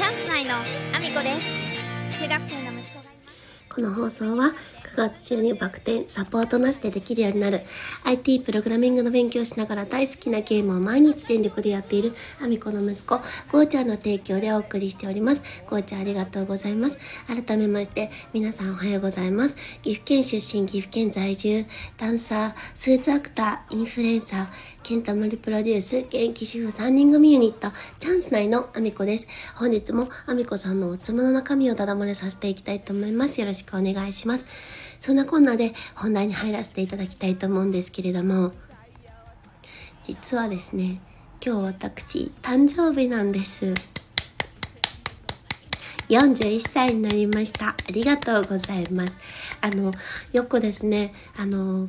[0.00, 2.22] チャンス内のアミコです。
[2.22, 2.99] 中学生の息子
[3.72, 4.46] この放送は
[4.96, 7.60] 9月中にバク転、サポートなしでできるようになる
[8.04, 12.12] IT プログラミングの勉強をしながら大好きなゲームを毎日全力でやっている
[12.42, 13.16] アミコの息子、
[13.52, 15.42] ゴーちゃんの提供でお送りしております。
[15.68, 16.98] ゴーちゃんありがとうございます。
[17.28, 19.54] 改めまして、皆さんおはようございます。
[19.82, 21.64] 岐阜県出身、岐阜県在住、
[21.96, 24.48] ダンサー、スーツアクター、インフルエンサー、
[24.82, 27.68] ケンタマリプロデュース、元気主婦3人組ユニット、
[28.00, 29.28] チャンス内のアミコです。
[29.54, 33.40] 本日もアミコさんのおつむの中身をただ漏れさせていきたいと思います。
[33.40, 34.46] よろしくしくお願いします。
[34.98, 38.52] そんなこんなで本題に入らせていただきたいと思うんですけれども、
[40.04, 41.00] 実はですね、
[41.44, 43.72] 今日私、誕生日なんです。
[46.10, 47.68] 41歳になりました。
[47.68, 49.16] ありがとうございます。
[49.60, 49.92] あの、
[50.32, 51.88] よくですね、あの、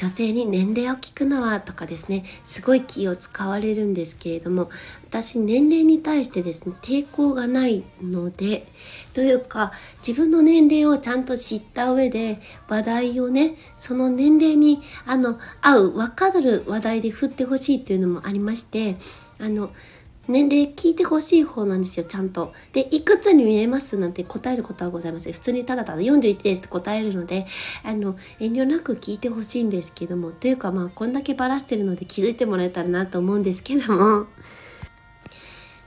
[0.00, 4.70] 女性に年齢を聞くのはとかですねすごい気を使われるんですけれども
[5.04, 8.66] 私年齢に対してですね抵抗がないので
[9.12, 18.96] というか自分の年齢をちゃんと知った上で話題をねその年齢にあの合う分かる話題で振ってほしいというのもありまして
[19.38, 19.70] あの
[20.30, 22.52] 年齢聞いてほしい方なんですよ、ちゃんと。
[22.72, 25.32] で、いくつに見えますなんて答えることはございません。
[25.32, 27.46] 普通にただただ41ですって答えるので、
[27.84, 34.26] あの、遠慮なく聞いてほしいんですけども、というかまあ、こんだけバラしてるので気づいてもらえたらなと思うんですけども、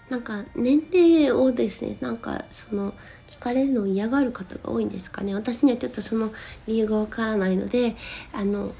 [0.09, 2.93] なんか年齢をですねなんかその
[3.27, 6.31] 聞かれるのを嫌がる方が多いんですかね私にはちょっとその
[6.67, 7.95] 理由がわからないので
[8.31, 8.73] あの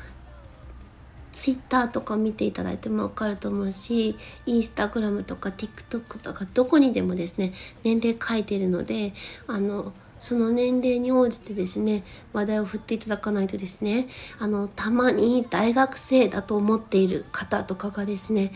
[1.34, 7.52] ツイッターとか見ていただいてもわかると思うしインスタグラムとか TikTok とかどこにでもですね
[7.84, 9.14] 年齢書いてるので
[9.48, 14.08] あのその年齢に応じてですね話題を振っていただかないとですね
[14.40, 18.54] あのたまに大学生だと思っている方とかがですね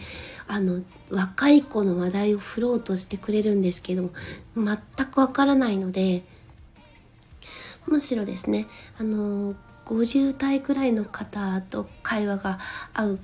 [0.48, 4.11] あの若い子の話題を振ろうとしてくれるんですけど
[4.55, 6.23] 全くわからないので
[7.86, 8.67] むしろですね
[8.98, 9.55] あの
[9.88, 12.59] 50代くらいの方と会話が
[12.93, 13.20] 合う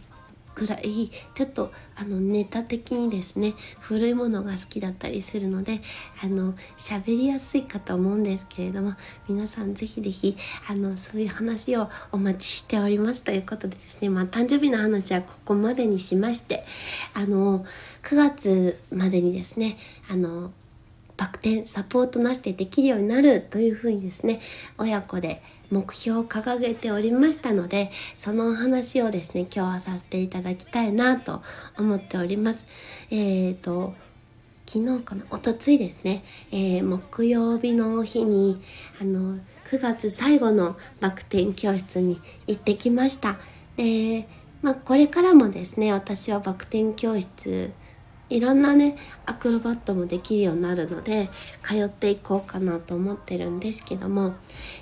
[0.55, 5.79] ぐらいちょっとあのネタ的にですね古いものが好きだったりするので
[6.23, 8.93] あの喋りやすいかと思うんですけれども
[9.27, 10.37] 皆さんぜひぜひ
[10.69, 16.63] あのそういう話をお待ちしておりますということでですねまあ誕生日の話はここまでにしまして
[17.13, 17.65] あの
[18.03, 19.77] 9月までにですね
[20.09, 20.51] あの
[21.17, 24.39] バク転サポートなしでできるようになるというふうにですね
[24.77, 25.41] 親子で
[25.71, 31.41] 目標を掲げておりましたのでそのお話をですね今日はさせていただきたいなと
[31.77, 32.67] 思っております。
[33.09, 33.93] えーと
[34.65, 35.25] 昨日かな？
[35.29, 38.61] おとついですね、えー、木曜日の日に
[39.01, 39.35] あの
[39.65, 43.37] 9月最後のバク転教室に行ってきました。
[43.75, 44.25] で
[44.61, 47.73] まあ、これからもですね私はバク転教室
[48.33, 51.29] いろんなねアクロバットもできるようになるので
[51.61, 54.33] 通っていこうかなと思ってるんですけども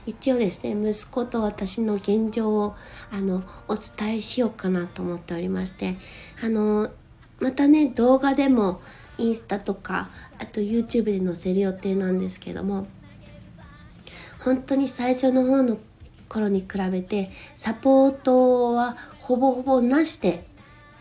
[0.05, 2.75] 一応ですね息子と私の現状を
[3.11, 5.97] あのお伝えしようかなと思っておりまして
[6.41, 6.89] あの
[7.41, 8.79] またね動画でも
[9.17, 12.87] インスタとかあと YouTube で載せる予定なんですけども
[14.39, 15.77] 本当に最初の方の
[16.29, 20.45] 頃に比べてサポートはほぼほぼなしで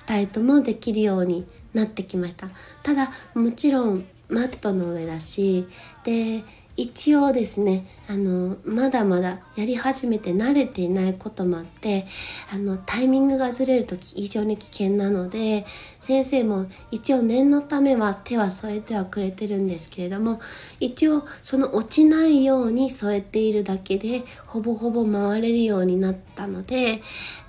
[0.04, 2.48] 2人ともできるようになってきました。
[2.82, 5.66] ただもちろんマットの上だし
[6.04, 6.42] で
[6.80, 12.06] 一応ですねあのまだまだやり始めて慣れていないこともあって
[12.50, 15.66] あのタイミングがずれる時非常に危険なので
[15.98, 20.41] 先生も一応念のためは手は添えてはくれてるんですけれども
[20.80, 27.02] 一応その落ちないように添えているだけでほぼほぼ回れるようになったので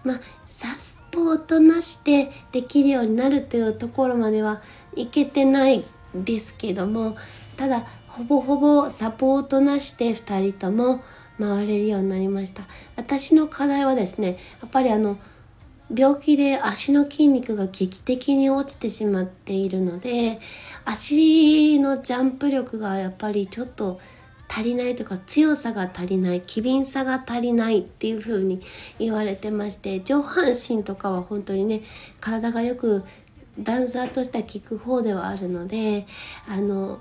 [0.04, 4.62] まあサスポートなしでできるようになるというところまでは
[4.94, 7.16] いけてないですけども
[7.56, 11.02] ただほぼほぼサポートなしで2人とも
[11.40, 12.64] 回れるようになりました。
[12.98, 15.18] 私の課題はですねやっぱりあの
[15.96, 20.40] 病気で足の筋肉が劇的に落ちてしまっているので
[20.86, 24.00] 足のジャンプ力がやっぱりちょっと
[24.50, 28.62] 足りないとか強さが足りない機敏さが足りないっていう風に
[29.00, 31.82] 言われてまして上半身とかは本当にね
[32.20, 33.04] 体がよく
[33.60, 36.06] ダンサーとしては効く方ではあるので
[36.50, 37.00] あの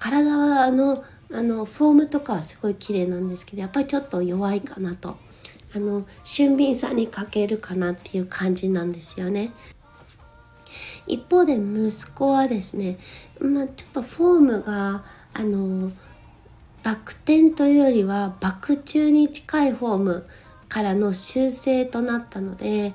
[0.00, 5.16] 体はあのあのフォームとかはすごい綺麗なんですけどやっぱりちょっと弱いかなと
[5.76, 9.52] あの俊敏さに欠けるかなっていう感じなんですよね。
[11.06, 12.98] 一方で息子はですね、
[13.40, 15.04] まあ、ちょっとフォームが
[15.34, 15.90] あの
[16.82, 20.26] バク転というよりはバク宙に近いフォーム
[20.70, 22.94] からの修正となったので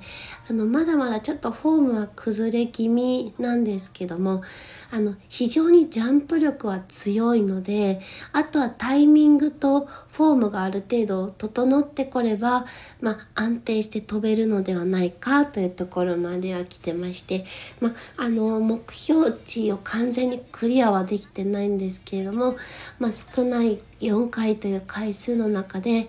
[0.50, 4.42] あのまだまだちょっとフォームは崩れ気味なんですけども
[4.92, 8.00] あの非常にジャンプ力は強いので
[8.32, 12.66] あとはタイミングとフォームがある程度整ってこれば、
[13.02, 17.44] まあ、安定して飛べるのではないかというところまでは来てまして、
[17.82, 17.94] まあ、
[18.24, 22.56] あの目標値を完全にクリアはできてないんですけれども、
[23.00, 26.08] まあ、少ない4回という回数の中で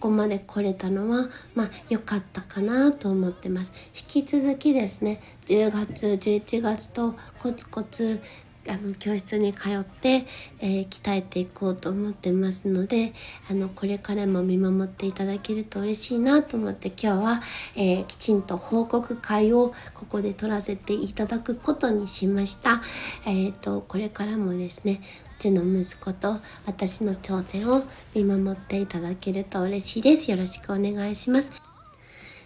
[0.00, 3.72] ここまで来れたのはまあ良かったかなと思ってます
[4.14, 8.20] 引き続きですね10月11月とコツコツ
[8.68, 10.26] あの教室に通って、
[10.60, 13.12] えー、鍛えていこうと思ってますので
[13.50, 17.42] あのこれからも見守っていただけると嬉しいなと思って今日は、
[17.76, 22.82] えー、きちんと報告会をここで取らせていただくことにしました。
[23.26, 25.00] えーと、これからもですね
[25.38, 26.36] ちの息子と
[26.66, 30.30] 私の挑戦を見守っていただけると嬉しいです。
[30.30, 31.67] よろしくお願いします。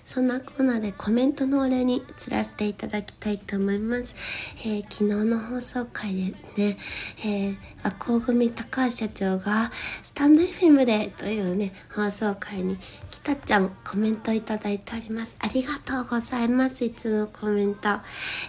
[0.04, 4.16] そんなコーナーでコメントのお礼に移らせていただきたいと思います。
[4.66, 6.22] えー、昨日の放送回で
[6.56, 6.76] ね、
[7.24, 9.70] えー、赤穂組高橋社長が
[10.02, 12.78] スタンド FM でというね、放送回に
[13.10, 15.36] 北ちゃんコメントいただいております。
[15.38, 16.84] ありがとうございます。
[16.84, 17.88] いつもコメント。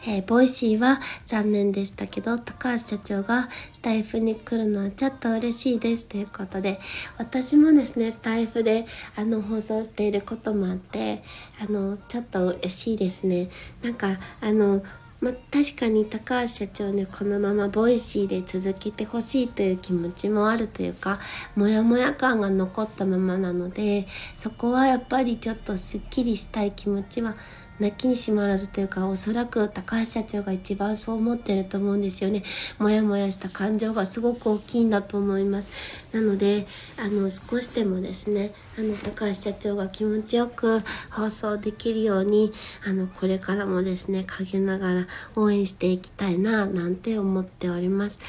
[0.07, 6.79] えー、ボイシーは残念でしたけど、高橋社長がスタイフに来るのはちょっと嬉しいですということで、
[7.19, 8.85] 私もですね、スタイフで
[9.15, 11.21] あの放送していることもあって、
[11.61, 13.49] あのちょっと嬉しいですね。
[13.81, 14.83] なんかあの
[15.23, 21.17] ま確かに高橋社長ねこのままボイシーで続けてほしいという気持ちもあるというか
[21.55, 24.05] モヤモヤ感が残ったままなので
[24.35, 27.35] そこはやっぱりちょっとすっきりしたい気持ちは
[27.79, 32.43] 泣きにしまらずというかおそらく高橋社長が一番そう思ってると思うんですよね。
[32.77, 35.71] モヤモヤした感情がすごく大きいんだと思います。
[36.11, 36.67] なので
[36.97, 42.51] あの少しでもですねあの高橋社長が気持ちよく放送できるように
[42.85, 48.19] あのこれからもですね陰ながら応援していきたいななんて思っております。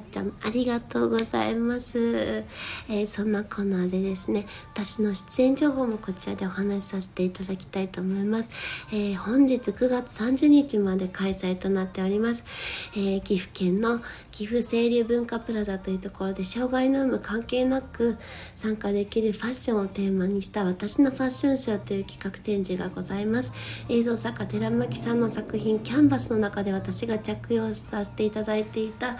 [0.00, 2.44] ちゃんありがとうございます、
[2.88, 12.44] えー、そんなコーナーでですね私の出演情報もこちらでお話しさせていただきたいと思います、えー、本日9月30日まで開催となっております、
[12.94, 14.00] えー、岐阜県の
[14.30, 18.16] 岐阜清流文化プラザというところで障害の有無関係なく
[18.54, 23.52] 参加できるファッションをテーマにした私のファッションショーという企画展示がございます。
[23.88, 29.16] 映像作家寺巻さんの作品キャンバスの中で私が着用させていただいていた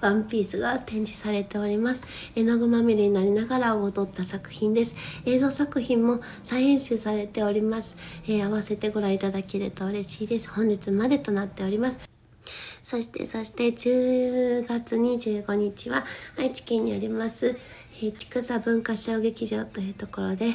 [0.00, 2.02] ワンンピースが展示されております。
[2.34, 4.94] 絵の具まみれになりながら踊った作品です。
[5.24, 7.96] 映像作品も再編集されております。
[8.26, 10.50] えー、合わせてご覧いただけると嬉しいです。
[10.50, 12.17] 本日までとなっております。
[12.82, 16.04] そして、そして10月25日は
[16.38, 17.58] 愛知県にあります、
[18.00, 20.50] えー、千文化小劇場というところで、え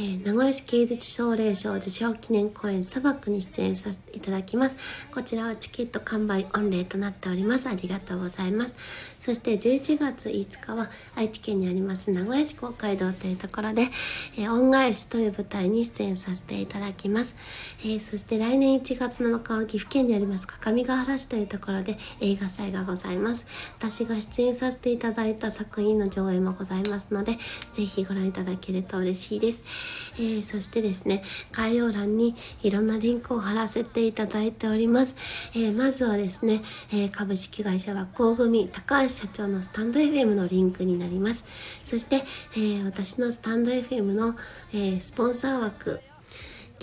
[0.00, 5.08] ー、名古屋市芸術奨励賞受賞記念公演砂漠に出演させていただきます。
[5.10, 7.68] こちらはチケット完売御礼となっております。
[7.68, 8.74] ありがとうございます。
[9.18, 13.88] そして11月5日は愛知県にあります名古屋市公会堂というところで、
[14.36, 17.34] えー、恩返しという舞台に出演させていただきます。
[17.80, 23.46] えー、そして来年1月7日は岐阜県にあります各務原市というところころで映画祭がございます。
[23.78, 27.14] 私が出演させていただいた作品の上映もございます。
[27.14, 27.38] ので、
[27.72, 29.62] ぜひご覧いただけると嬉しいです。
[30.16, 31.22] えー、そしてですね、
[31.52, 35.16] 概要欄にいろんなリンクを貼らせていただいております。
[35.54, 36.62] えー、まずはですね、
[36.92, 41.44] えー、株式会社は工組高橋社長のスタンド FM のリンクになります。
[41.84, 42.24] そして、
[42.56, 44.34] え私のスタンド FM の、
[44.72, 46.00] えスポンサー枠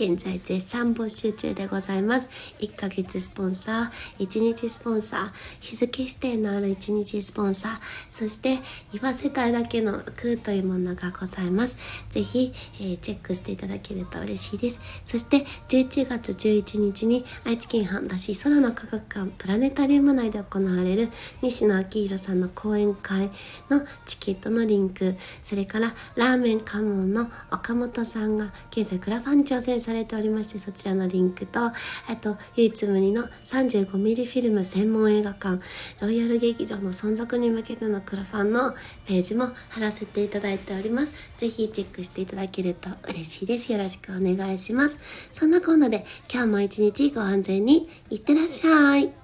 [0.01, 2.27] 現在絶賛募集中でございます。
[2.57, 7.79] 1ヶ月スポンサー、1日スポンサー、日付指定のある1日スポンサー、
[8.09, 8.57] そして
[8.91, 11.77] 言わせたいだけの空というものがございます。
[12.09, 14.79] ぜひ、えー、チェックしていただけると嬉しいです。
[15.05, 21.09] そして11月11日に愛知県半田市空の科学館プラネタリウム内で行われる
[21.43, 23.29] 西野昭弘さんの講演会
[23.69, 31.73] のチケットのリンク、それからラーメンカモンの岡本さんが現在クラファン挑戦されておりましてそちらのリンクとあ
[32.21, 35.61] と唯一無二の 35mm フィルム専門映画館
[35.99, 38.71] ロイヤル劇場の存続に向けてのクラファンの
[39.05, 41.13] ページも貼らせていただいております。
[41.37, 43.71] ぜひチェックしていただけると嬉しいです。
[43.73, 44.97] よろしくお願いします。
[45.31, 49.20] そんなこんなで今日も一日ご安全にいってらっしゃい。